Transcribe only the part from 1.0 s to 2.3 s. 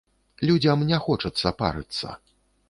хочацца парыцца.